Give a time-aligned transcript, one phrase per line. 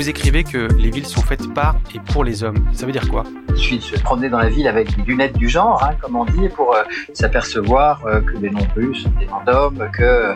[0.00, 3.06] Vous écrivez que les villes sont faites par et pour les hommes, ça veut dire
[3.10, 3.22] quoi?
[3.50, 6.16] Il suffit de se promener dans la ville avec des lunettes du genre, hein, comme
[6.16, 10.34] on dit, pour euh, s'apercevoir euh, que les non-plus sont des noms d'hommes, que euh,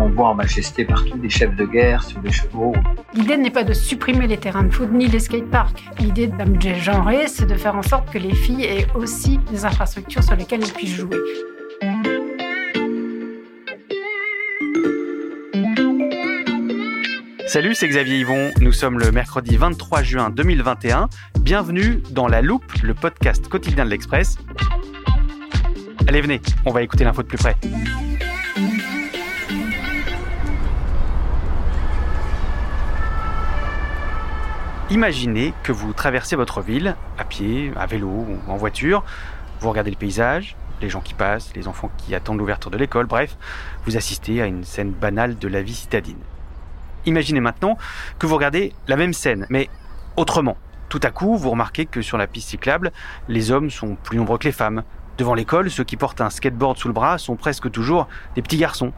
[0.00, 2.72] on voit en majesté partout des chefs de guerre sur des chevaux.
[3.12, 5.84] L'idée n'est pas de supprimer les terrains de foot ni les skateparks.
[5.98, 9.66] L'idée d'un budget genré, c'est de faire en sorte que les filles aient aussi des
[9.66, 11.18] infrastructures sur lesquelles elles puissent jouer.
[17.54, 18.50] Salut, c'est Xavier Yvon.
[18.60, 21.08] Nous sommes le mercredi 23 juin 2021.
[21.38, 24.38] Bienvenue dans La Loupe, le podcast quotidien de l'Express.
[26.08, 27.54] Allez, venez, on va écouter l'info de plus près.
[34.90, 39.04] Imaginez que vous traversez votre ville à pied, à vélo ou en voiture.
[39.60, 43.06] Vous regardez le paysage, les gens qui passent, les enfants qui attendent l'ouverture de l'école,
[43.06, 43.36] bref,
[43.84, 46.18] vous assistez à une scène banale de la vie citadine.
[47.06, 47.76] Imaginez maintenant
[48.18, 49.68] que vous regardez la même scène, mais
[50.16, 50.56] autrement.
[50.88, 52.92] Tout à coup, vous remarquez que sur la piste cyclable,
[53.28, 54.82] les hommes sont plus nombreux que les femmes.
[55.18, 58.56] Devant l'école, ceux qui portent un skateboard sous le bras sont presque toujours des petits
[58.56, 58.92] garçons.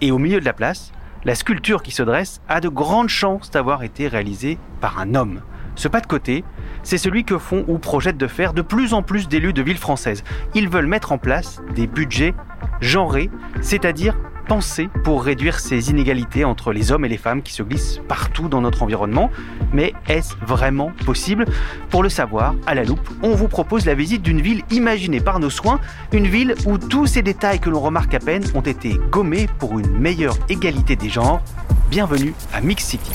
[0.00, 0.92] Et au milieu de la place,
[1.24, 5.40] la sculpture qui se dresse a de grandes chances d'avoir été réalisée par un homme.
[5.74, 6.44] Ce pas de côté,
[6.82, 9.78] c'est celui que font ou projettent de faire de plus en plus d'élus de villes
[9.78, 10.24] françaises.
[10.54, 12.34] Ils veulent mettre en place des budgets
[12.80, 14.16] genrés, c'est-à-dire
[14.48, 18.48] pensés pour réduire ces inégalités entre les hommes et les femmes qui se glissent partout
[18.48, 19.30] dans notre environnement.
[19.72, 21.44] Mais est-ce vraiment possible?
[21.90, 25.38] Pour le savoir, à la loupe, on vous propose la visite d'une ville imaginée par
[25.38, 25.80] nos soins,
[26.12, 29.78] une ville où tous ces détails que l'on remarque à peine ont été gommés pour
[29.78, 31.42] une meilleure égalité des genres.
[31.90, 33.12] Bienvenue à Mix City.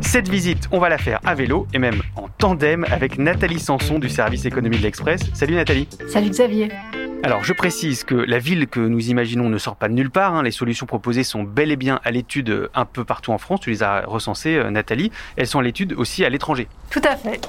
[0.00, 2.00] Cette visite, on va la faire à vélo et même
[2.38, 5.20] tandem avec Nathalie Sanson du service économie de l'Express.
[5.34, 5.88] Salut Nathalie.
[6.08, 6.68] Salut Xavier.
[7.24, 10.34] Alors je précise que la ville que nous imaginons ne sort pas de nulle part.
[10.36, 10.42] hein.
[10.44, 13.60] Les solutions proposées sont bel et bien à l'étude un peu partout en France.
[13.60, 15.10] Tu les as recensées, euh, Nathalie.
[15.36, 16.68] Elles sont à l'étude aussi à l'étranger.
[16.90, 17.40] Tout à fait.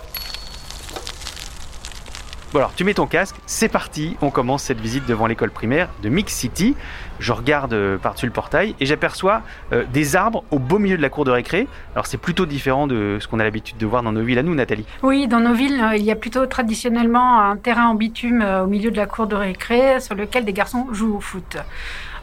[2.51, 5.87] Bon alors, tu mets ton casque, c'est parti, on commence cette visite devant l'école primaire
[6.01, 6.75] de Mix City.
[7.19, 11.01] Je regarde euh, par-dessus le portail et j'aperçois euh, des arbres au beau milieu de
[11.03, 11.67] la cour de récré.
[11.93, 14.41] Alors c'est plutôt différent de ce qu'on a l'habitude de voir dans nos villes à
[14.41, 14.87] nous, Nathalie.
[15.03, 18.65] Oui, dans nos villes, euh, il y a plutôt traditionnellement un terrain en bitume au
[18.65, 21.57] milieu de la cour de récré sur lequel des garçons jouent au foot.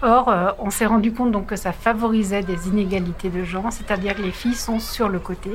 [0.02, 4.22] Or, on s'est rendu compte donc que ça favorisait des inégalités de genre, c'est-à-dire que
[4.22, 5.52] les filles sont sur le côté.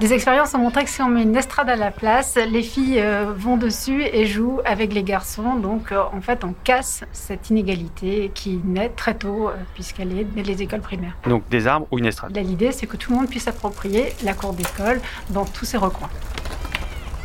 [0.00, 3.00] Des expériences ont montré que si on met une estrade à la place, les filles
[3.00, 5.56] euh, vont dessus et jouent avec les garçons.
[5.56, 10.22] Donc, euh, en fait, on casse cette inégalité qui naît très tôt, euh, puisqu'elle est
[10.22, 11.16] dès les écoles primaires.
[11.26, 12.36] Donc des arbres ou une estrade.
[12.36, 15.00] L'idée, c'est que tout le monde puisse s'approprier la cour d'école
[15.30, 16.10] dans tous ses recoins.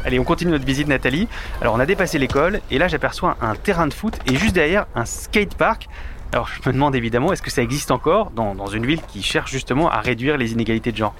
[0.03, 1.27] Allez, on continue notre visite, Nathalie.
[1.61, 4.87] Alors on a dépassé l'école et là j'aperçois un terrain de foot et juste derrière
[4.95, 5.87] un skatepark.
[6.33, 9.21] Alors je me demande évidemment, est-ce que ça existe encore dans, dans une ville qui
[9.21, 11.13] cherche justement à réduire les inégalités de genre?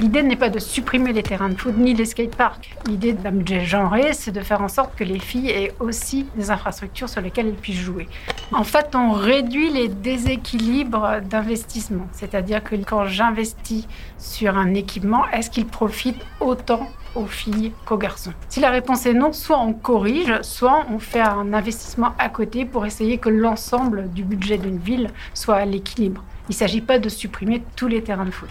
[0.00, 2.74] L'idée n'est pas de supprimer les terrains de foot ni les skateparks.
[2.86, 6.50] L'idée d'un budget genré, c'est de faire en sorte que les filles aient aussi des
[6.50, 8.08] infrastructures sur lesquelles elles puissent jouer.
[8.50, 12.06] En fait, on réduit les déséquilibres d'investissement.
[12.12, 18.32] C'est-à-dire que quand j'investis sur un équipement, est-ce qu'il profite autant aux filles qu'aux garçons?
[18.48, 22.64] Si la réponse est non, soit on corrige, soit on fait un investissement à côté
[22.64, 26.24] pour essayer que l'ensemble du budget d'une ville soit à l'équilibre.
[26.48, 28.48] Il ne s'agit pas de supprimer tous les terrains de foot.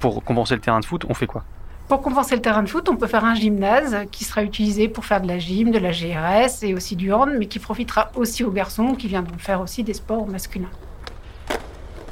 [0.00, 1.44] Pour compenser le terrain de foot, on fait quoi?
[1.86, 5.04] Pour compenser le terrain de foot, on peut faire un gymnase qui sera utilisé pour
[5.04, 8.42] faire de la gym, de la GRS et aussi du hand, mais qui profitera aussi
[8.42, 10.70] aux garçons qui viendront faire aussi des sports masculins.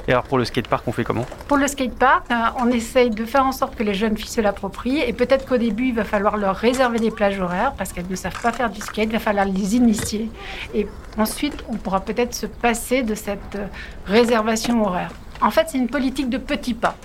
[0.07, 1.25] Et alors pour le skatepark, on fait comment?
[1.47, 4.41] Pour le skatepark, euh, on essaye de faire en sorte que les jeunes filles se
[4.41, 8.07] l'approprient et peut-être qu'au début, il va falloir leur réserver des plages horaires parce qu'elles
[8.09, 10.29] ne savent pas faire du skate, il va falloir les initier.
[10.75, 10.87] Et
[11.17, 13.67] ensuite, on pourra peut-être se passer de cette euh,
[14.05, 15.11] réservation horaire.
[15.41, 16.95] En fait, c'est une politique de petits pas.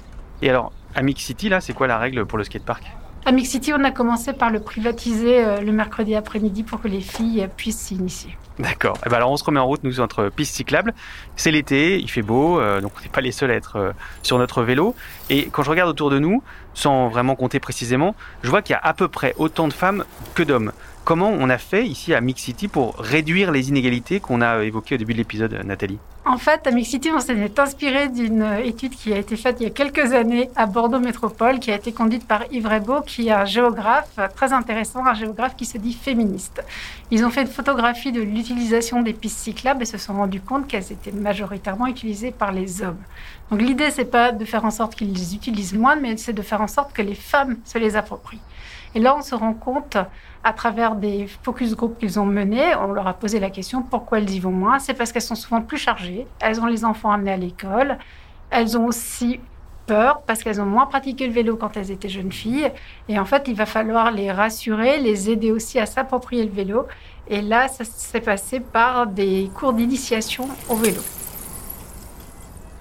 [0.43, 2.85] Et alors, à Mix City, là, c'est quoi la règle pour le skatepark?
[3.27, 6.89] À Mix City, on a commencé par le privatiser euh, le mercredi après-midi pour que
[6.89, 8.37] les filles puissent s'initier.
[8.59, 8.99] D'accord.
[9.05, 10.95] Eh ben alors on se remet en route, nous, entre pistes cyclables.
[11.35, 13.93] C'est l'été, il fait beau, euh, donc on n'est pas les seuls à être euh,
[14.23, 14.95] sur notre vélo.
[15.31, 16.43] Et quand je regarde autour de nous,
[16.75, 20.05] sans vraiment compter précisément, je vois qu'il y a à peu près autant de femmes
[20.35, 20.73] que d'hommes.
[21.05, 24.95] Comment on a fait ici à Mix City pour réduire les inégalités qu'on a évoquées
[24.95, 28.93] au début de l'épisode, Nathalie En fait, à Mix City, on s'est inspiré d'une étude
[28.93, 31.93] qui a été faite il y a quelques années à Bordeaux Métropole, qui a été
[31.93, 35.93] conduite par Yves Rebaud, qui est un géographe très intéressant, un géographe qui se dit
[35.93, 36.65] féministe.
[37.11, 40.67] Ils ont fait une photographie de l'utilisation des pistes cyclables et se sont rendus compte
[40.67, 43.03] qu'elles étaient majoritairement utilisées par les hommes.
[43.51, 46.41] Donc l'idée, c'est pas de faire en sorte qu'ils les utilisent moins, mais c'est de
[46.41, 48.41] faire en sorte que les femmes se les approprient.
[48.95, 49.97] Et là, on se rend compte,
[50.45, 54.19] à travers des focus group qu'ils ont menés, on leur a posé la question pourquoi
[54.19, 54.79] elles y vont moins?
[54.79, 57.99] C'est parce qu'elles sont souvent plus chargées, elles ont les enfants amenés à l'école,
[58.51, 59.41] elles ont aussi
[59.87, 62.71] peur parce qu'elles ont moins pratiqué le vélo quand elles étaient jeunes filles.
[63.09, 66.87] Et en fait, il va falloir les rassurer, les aider aussi à s'approprier le vélo.
[67.29, 71.01] Et là, ça s'est passé par des cours d'initiation au vélo.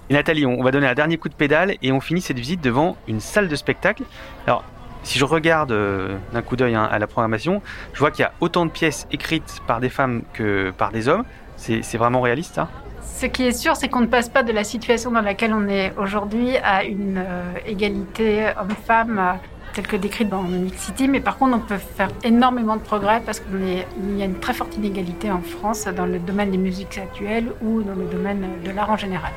[0.10, 2.98] Nathalie, on va donner un dernier coup de pédale et on finit cette visite devant
[3.08, 4.04] une salle de spectacle.
[4.46, 4.64] Alors,
[5.04, 7.62] si je regarde euh, d'un coup d'œil hein, à la programmation,
[7.94, 11.08] je vois qu'il y a autant de pièces écrites par des femmes que par des
[11.08, 11.24] hommes.
[11.56, 12.68] C'est vraiment réaliste, ça?
[13.02, 15.70] Ce qui est sûr, c'est qu'on ne passe pas de la situation dans laquelle on
[15.70, 19.34] est aujourd'hui à une euh, égalité homme-femme euh,
[19.74, 23.22] telle que décrite dans Mix City, mais par contre, on peut faire énormément de progrès
[23.26, 26.98] parce qu'il y a une très forte inégalité en France dans le domaine des musiques
[26.98, 29.32] actuelles ou dans le domaine de l'art en général.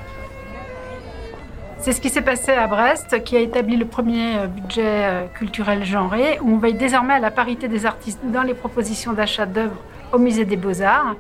[1.87, 5.27] C'est ce qui s'est passé à Brest, qui a établi le premier euh, budget euh,
[5.33, 9.47] culturel genré, où on veille désormais à la parité des artistes dans les propositions d'achat
[9.47, 9.81] d'œuvres
[10.13, 11.15] au musée des beaux-arts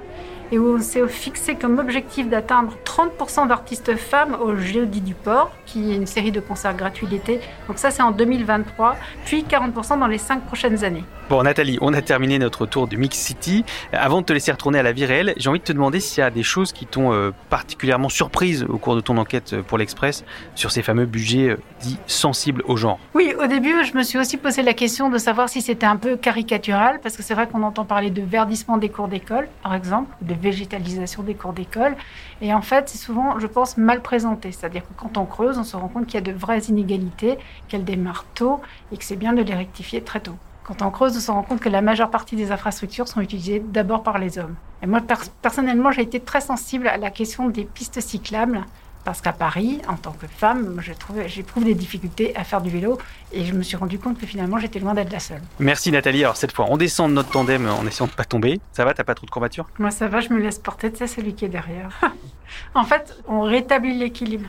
[0.53, 5.51] et où on s'est fixé comme objectif d'atteindre 30% d'artistes femmes au Géodie du Port,
[5.67, 7.41] qui est une série de concerts gratuits d'été.
[7.69, 11.05] Donc ça, c'est en 2023, puis 40% dans les cinq prochaines années.
[11.29, 13.65] Bon, Nathalie, on a terminé notre tour du Mix City.
[13.93, 16.21] Avant de te laisser retourner à la vie réelle, j'ai envie de te demander s'il
[16.21, 19.63] y a des choses qui t'ont euh, particulièrement surprise au cours de ton enquête euh,
[19.63, 23.01] pour l'Express sur ces fameux budgets euh, dits sensibles au genre.
[23.15, 25.97] Oui, au début, je me suis aussi posé la question de savoir si c'était un
[25.97, 29.75] peu caricatural, parce que c'est vrai qu'on entend parler de verdissement des cours d'école, par
[29.75, 31.97] exemple, de végétalisation des cours d'école.
[32.41, 34.53] Et en fait, c'est souvent, je pense, mal présenté.
[34.53, 37.39] C'est-à-dire que quand on creuse, on se rend compte qu'il y a de vraies inégalités,
[37.69, 38.61] qu'elles démarrent tôt
[38.93, 40.37] et que c'est bien de les rectifier très tôt.
[40.65, 43.61] Quand on creuse, on se rend compte que la majeure partie des infrastructures sont utilisées
[43.61, 44.57] d'abord par les hommes.
[44.83, 45.01] Et moi,
[45.41, 48.65] personnellement, j'ai été très sensible à la question des pistes cyclables.
[49.07, 50.81] Parce qu'à Paris, en tant que femme,
[51.29, 52.99] j'éprouve des difficultés à faire du vélo
[53.31, 55.41] et je me suis rendu compte que finalement j'étais loin d'être la seule.
[55.61, 56.25] Merci Nathalie.
[56.25, 58.61] Alors cette fois, on descend de notre tandem en essayant de pas tomber.
[58.73, 59.69] Ça va, t'as pas trop de courbatures?
[59.79, 62.01] Moi ça va, je me laisse porter, de celui qui est derrière.
[62.75, 64.49] en fait, on rétablit l'équilibre.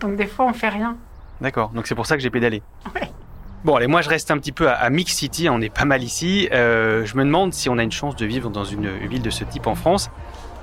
[0.00, 0.98] Donc des fois, on fait rien.
[1.40, 2.62] D'accord, donc c'est pour ça que j'ai pédalé.
[3.64, 6.04] Bon, allez, moi je reste un petit peu à, Mix City, on est pas mal
[6.04, 6.50] ici.
[6.52, 9.30] Euh, je me demande si on a une chance de vivre dans une ville de
[9.30, 10.10] ce type en France.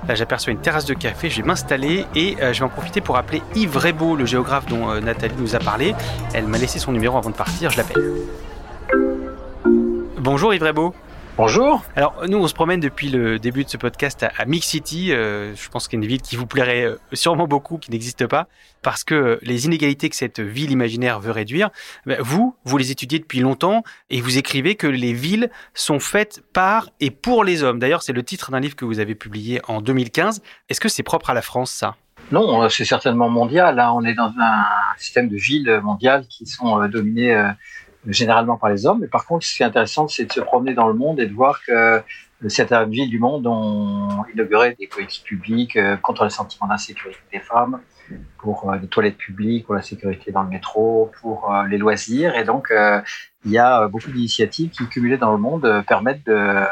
[0.08, 3.00] Là, j'aperçois une terrasse de café, je vais m'installer et euh, je vais en profiter
[3.00, 5.94] pour appeler Yves Rebaud, le géographe dont euh, Nathalie nous a parlé.
[6.34, 8.02] Elle m'a laissé son numéro avant de partir, je l'appelle.
[10.18, 10.94] Bonjour Yves Rebaud.
[11.36, 11.82] Bonjour.
[11.96, 15.12] Alors nous on se promène depuis le début de ce podcast à, Mix City.
[15.12, 17.90] Euh, je pense qu'il y a une ville qui vous plairait euh, sûrement beaucoup, qui
[17.90, 18.46] n'existe pas,
[18.82, 21.70] parce que euh, les inégalités que cette ville imaginaire veut réduire,
[22.06, 26.40] ben, vous, vous les étudiez depuis longtemps et vous écrivez que les villes sont faites
[26.52, 27.80] par et pour les hommes.
[27.80, 30.40] D'ailleurs c'est le titre d'un livre que vous avez publié en 2015.
[30.68, 31.96] Est-ce que c'est propre à la France ça?
[32.30, 33.74] Non, c'est certainement mondial.
[33.74, 34.64] Là, on est dans un
[34.96, 37.52] système de villes mondiales qui sont dominées
[38.06, 39.00] généralement par les hommes.
[39.00, 41.26] Mais par contre, ce qui est intéressant, c'est de se promener dans le monde et
[41.26, 42.02] de voir que
[42.48, 47.40] certaines villes du monde ont inauguré des politiques publiques euh, contre le sentiment d'insécurité des
[47.40, 47.80] femmes,
[48.38, 52.36] pour euh, les toilettes publiques, pour la sécurité dans le métro, pour euh, les loisirs.
[52.36, 52.72] Et donc,
[53.44, 56.62] il y a beaucoup d'initiatives qui, cumulées dans le monde, permettent de,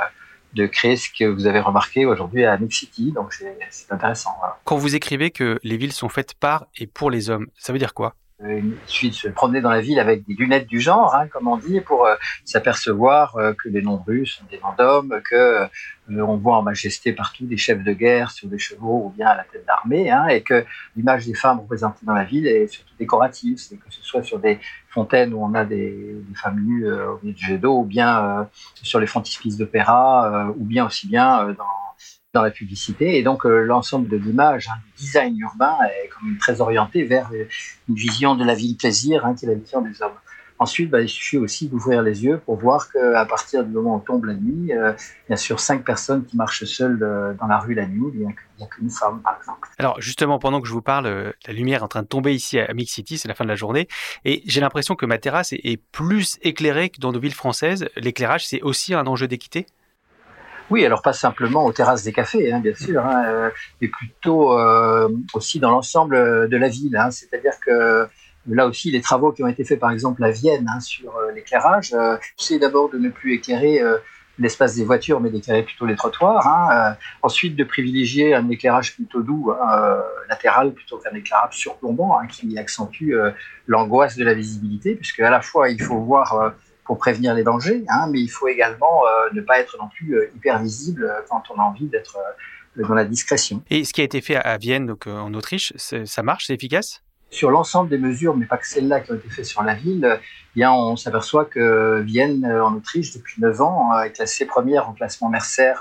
[0.54, 3.12] de créer ce que vous avez remarqué aujourd'hui à Mix City.
[3.12, 4.34] Donc, c'est intéressant.
[4.64, 7.78] Quand vous écrivez que les villes sont faites par et pour les hommes, ça veut
[7.78, 8.14] dire quoi?
[8.48, 11.48] Il suffit de se promener dans la ville avec des lunettes du genre, hein, comme
[11.48, 15.68] on dit, pour euh, s'apercevoir euh, que les non-russes sont des noms d'hommes, que euh,
[16.08, 19.36] on voit en majesté partout des chefs de guerre sur des chevaux ou bien à
[19.36, 20.64] la tête d'armée, hein, et que
[20.96, 24.38] l'image des femmes représentées dans la ville est surtout décorative, c'est que ce soit sur
[24.38, 24.58] des
[24.88, 28.48] fontaines où on a des, des femmes nues au milieu du jet d'eau, ou bien
[28.74, 31.64] sur les frontispices d'opéra, ou bien aussi bien dans
[32.32, 33.18] dans la publicité.
[33.18, 37.30] Et donc, euh, l'ensemble de l'image, hein, du design urbain est comme très orienté vers
[37.88, 40.12] une vision de la ville plaisir, hein, qui est la vision des hommes.
[40.62, 43.98] Ensuite, bah, il suffit aussi d'ouvrir les yeux pour voir qu'à partir du moment où
[43.98, 44.92] tombe la nuit, euh,
[45.26, 48.26] bien sûr, cinq personnes qui marchent seules euh, dans la rue la nuit, il n'y
[48.62, 49.68] a qu'une femme, par exemple.
[49.78, 52.32] Alors, justement, pendant que je vous parle, euh, la lumière est en train de tomber
[52.32, 53.88] ici à Mix City, c'est la fin de la journée,
[54.24, 57.88] et j'ai l'impression que ma terrasse est, plus éclairée que dans nos villes françaises.
[57.96, 59.66] L'éclairage, c'est aussi un enjeu d'équité?
[60.72, 63.50] Oui, alors pas simplement aux terrasses des cafés, hein, bien sûr, hein,
[63.80, 64.58] mais plutôt
[65.34, 66.96] aussi dans l'ensemble de la ville.
[66.96, 67.10] Hein.
[67.10, 68.08] C'est-à-dire que
[68.48, 71.92] Là aussi, les travaux qui ont été faits, par exemple, à Vienne sur euh, l'éclairage,
[71.92, 73.98] euh, c'est d'abord de ne plus éclairer euh,
[74.38, 76.96] l'espace des voitures, mais d'éclairer plutôt les trottoirs.
[77.20, 79.52] Ensuite, de privilégier un éclairage plutôt doux,
[80.28, 83.12] latéral, plutôt qu'un éclairage surplombant, qui accentue
[83.66, 87.84] l'angoisse de la visibilité, puisque à la fois, il faut voir pour prévenir les dangers,
[88.10, 91.86] mais il faut également ne pas être non plus hyper visible quand on a envie
[91.86, 92.18] d'être
[92.76, 93.62] dans la discrétion.
[93.70, 97.02] Et ce qui a été fait à Vienne, donc en Autriche, ça marche, c'est efficace?
[97.30, 100.20] Sur l'ensemble des mesures, mais pas que celles-là qui ont été faites sur la ville,
[100.20, 104.90] eh bien, on s'aperçoit que Vienne, euh, en Autriche, depuis 9 ans, est classée première
[104.90, 105.72] au classement Mercer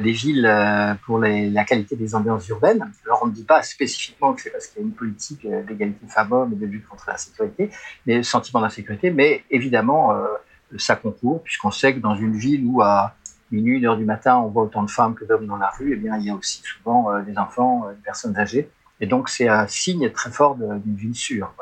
[0.00, 2.90] euh, des villes euh, pour la qualité des ambiances urbaines.
[3.04, 6.06] Alors, on ne dit pas spécifiquement que c'est parce qu'il y a une politique d'égalité
[6.08, 7.70] femmes-hommes et de lutte contre la sécurité,
[8.06, 10.12] mais le sentiment d'insécurité, mais évidemment,
[10.76, 13.14] ça concourt, puisqu'on sait que dans une ville où à
[13.50, 15.92] minuit, une heure du matin, on voit autant de femmes que d'hommes dans la rue,
[15.92, 19.48] eh bien, il y a aussi souvent des enfants, des personnes âgées et donc, c'est
[19.48, 21.52] un signe très fort d'une ville sûre.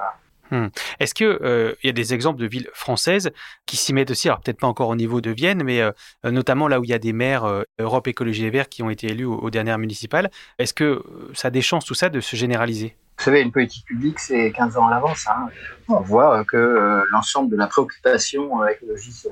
[0.50, 0.68] Hmm.
[0.98, 3.30] Est-ce qu'il euh, y a des exemples de villes françaises
[3.66, 5.92] qui s'y mettent aussi, alors peut-être pas encore au niveau de Vienne, mais euh,
[6.24, 8.90] notamment là où il y a des maires euh, Europe Écologie Les Verts qui ont
[8.90, 11.02] été élus aux, dernières municipales, est-ce que
[11.34, 12.96] ça a des chances tout ça de se généraliser?
[13.18, 15.26] Vous savez, une politique publique, c'est 15 ans à l'avance.
[15.28, 15.48] Hein.
[15.88, 19.28] On voit que l'ensemble de la préoccupation écologiste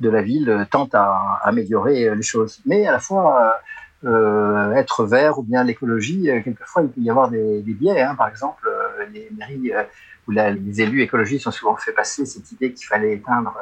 [0.00, 2.60] de la, ville tente à améliorer les choses.
[2.66, 3.60] Mais à la fois,
[4.74, 8.00] être vert ou bien l'écologie, quelquefois il peut y avoir des, biais.
[8.00, 8.16] Hein.
[8.16, 8.68] Par exemple,
[9.12, 9.70] les mairies
[10.26, 13.56] où les élus écologistes ont souvent fait passer cette idée qu'il fallait éteindre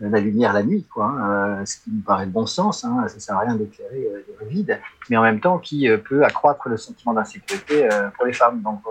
[0.00, 2.84] la lumière la nuit, quoi, hein, ce qui me paraît de bon sens.
[2.84, 6.24] Hein, ça sert à rien d'éclairer des rues vides, mais en même temps qui peut
[6.24, 8.60] accroître le sentiment d'insécurité pour les femmes.
[8.62, 8.90] Donc, vous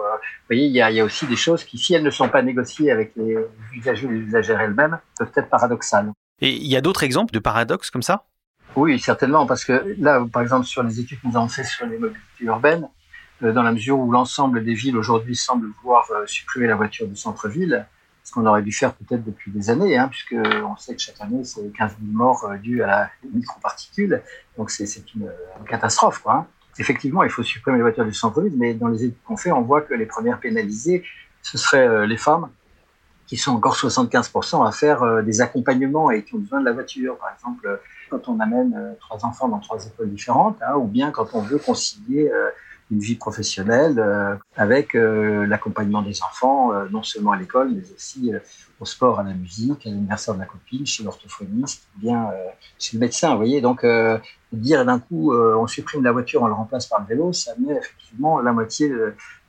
[0.49, 2.89] voyez, il y, y, a, aussi des choses qui, si elles ne sont pas négociées
[2.89, 3.37] avec les
[3.73, 6.13] usagers et les usagères elles-mêmes, peuvent être paradoxales.
[6.41, 8.25] Et il y a d'autres exemples de paradoxes comme ça?
[8.75, 11.85] Oui, certainement, parce que là, par exemple, sur les études que nous avons faites sur
[11.85, 13.02] les mobilités urbaines, euh,
[13.51, 17.15] dans la mesure où l'ensemble des villes aujourd'hui semblent vouloir euh, supprimer la voiture du
[17.15, 17.85] centre-ville,
[18.23, 21.19] ce qu'on aurait dû faire peut-être depuis des années, hein, puisque on sait que chaque
[21.19, 24.21] année, c'est 15 000 morts euh, dus à la microparticule,
[24.57, 25.29] donc c'est une,
[25.67, 26.21] catastrophe.
[26.27, 26.45] Hein.
[26.79, 29.61] Effectivement, il faut supprimer les voitures du centre-ville, mais dans les études qu'on fait, on
[29.61, 31.03] voit que les premières pénalisées,
[31.41, 32.49] ce seraient les femmes,
[33.27, 37.17] qui sont encore 75% à faire des accompagnements et qui ont besoin de la voiture.
[37.17, 37.79] Par exemple,
[38.13, 41.41] quand on amène euh, trois enfants dans trois écoles différentes, hein, ou bien quand on
[41.41, 42.49] veut concilier euh,
[42.91, 48.31] une vie professionnelle euh, avec l'accompagnement des enfants, non seulement à l'école, mais aussi
[48.79, 52.29] au sport, à la musique, à l'anniversaire de la copine, chez l'orthophoniste, ou bien
[52.77, 53.31] chez le médecin.
[53.31, 53.85] Vous voyez, donc
[54.51, 57.73] dire d'un coup on supprime la voiture, on le remplace par le vélo, ça met
[57.75, 58.91] effectivement la moitié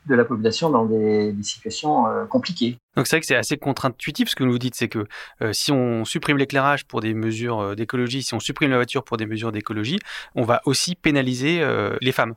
[0.07, 2.79] de la population dans des, situations euh, compliquées.
[2.97, 5.07] Donc c'est vrai que c'est assez contre-intuitif ce que vous dites, c'est que
[5.43, 9.05] euh, si on supprime l'éclairage pour des mesures euh, d'écologie, si on supprime la voiture
[9.05, 9.99] pour des mesures d'écologie,
[10.35, 11.64] on va aussi pénaliser
[12.00, 12.35] les femmes.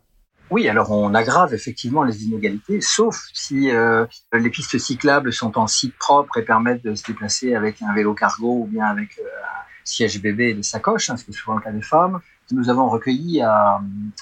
[0.49, 3.69] Oui, alors on aggrave effectivement les inégalités, sauf si
[4.33, 8.13] les pistes cyclables sont en site propre et permettent de se déplacer avec un vélo
[8.13, 11.55] cargo ou bien avec un siège bébé et des sacoches, hein, ce qui est souvent
[11.55, 12.19] le cas des femmes.
[12.51, 13.81] Nous avons recueilli à,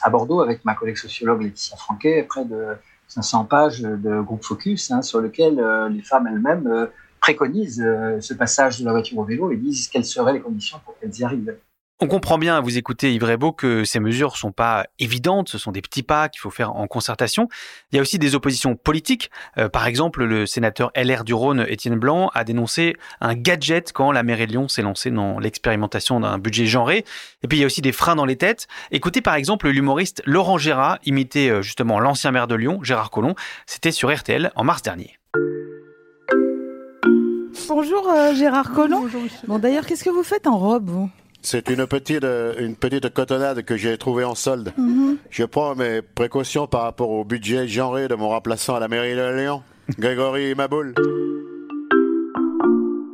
[0.09, 2.75] Bordeaux avec ma collègue sociologue Laetitia Franquet près de
[3.07, 6.87] 500 pages de groupe focus hein, sur lequel euh, les femmes elles-mêmes euh,
[7.21, 10.79] préconisent euh, ce passage de la voiture au vélo et disent quelles seraient les conditions
[10.83, 11.55] pour qu'elles y arrivent.
[12.01, 15.57] On comprend bien à vous écouter Yves Beau que ces mesures sont pas évidentes, ce
[15.57, 17.47] sont des petits pas qu'il faut faire en concertation.
[17.91, 19.31] Il y a aussi des oppositions politiques.
[19.57, 24.11] Euh, par exemple, le sénateur LR du Rhône, Étienne Blanc, a dénoncé un gadget quand
[24.11, 27.05] la mairie de Lyon s'est lancée dans l'expérimentation d'un budget genré.
[27.43, 28.67] Et puis il y a aussi des freins dans les têtes.
[28.91, 33.35] Écoutez par exemple l'humoriste Laurent Gérard imiter euh, justement l'ancien maire de Lyon, Gérard Collomb.
[33.67, 35.17] C'était sur RTL en mars dernier.
[37.69, 39.07] Bonjour euh, Gérard Collomb.
[39.47, 41.09] bon d'ailleurs, qu'est-ce que vous faites en robe vous?
[41.45, 44.73] C'est une petite, euh, une petite cotonnade que j'ai trouvée en solde.
[44.77, 45.17] Mhm.
[45.29, 49.15] Je prends mes précautions par rapport au budget genré de mon remplaçant à la mairie
[49.15, 49.61] de Lyon,
[49.99, 50.95] Grégory Maboul.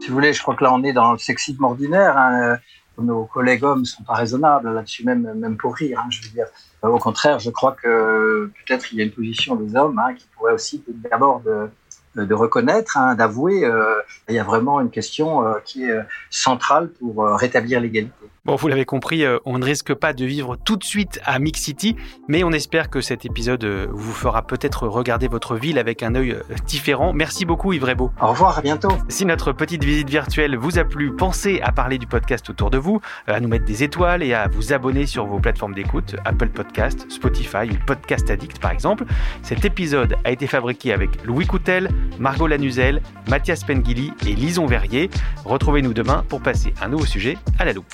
[0.02, 2.18] Si vous voulez, je crois que là on est dans le sexisme ordinaire.
[2.18, 2.58] Hein.
[2.98, 6.00] Nos collègues hommes sont pas raisonnables là-dessus, même, même pour rire.
[6.04, 6.46] Hein, je veux dire.
[6.84, 10.26] Au contraire, je crois que peut-être il y a une position des hommes hein, qui
[10.36, 11.70] pourrait aussi d'abord de,
[12.16, 13.96] de reconnaître, hein, d'avouer, euh,
[14.28, 18.14] il y a vraiment une question euh, qui est euh, centrale pour rétablir l'égalité.
[18.44, 21.38] Bon, vous l'avez compris, euh, on ne risque pas de vivre tout de suite à
[21.38, 21.96] Mix City,
[22.28, 26.16] mais on espère que cet épisode euh, vous fera peut-être regarder votre ville avec un
[26.16, 27.14] œil euh, différent.
[27.14, 28.12] Merci beaucoup Yves Rebaud.
[28.20, 28.90] Au revoir, à bientôt.
[29.10, 32.80] Si notre petite visite virtuelle vous a plu, pensez à parler du podcast autour de
[32.80, 36.50] vous, à nous mettre des étoiles et à vous abonner sur vos plateformes d'écoute, Apple
[36.50, 39.06] Podcast, Spotify ou Podcast Addict par exemple.
[39.44, 45.12] Cet épisode a été fabriqué avec Louis Coutel, Margot Lanuzel, Mathias Pengili et Lison Verrier.
[45.46, 47.94] Retrouvez-nous demain pour passer un nouveau sujet à la loupe.